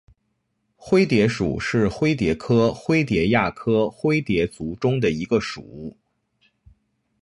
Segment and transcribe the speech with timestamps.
[0.75, 5.95] 灰蝶属是灰蝶科灰蝶亚科灰蝶族中的一个属。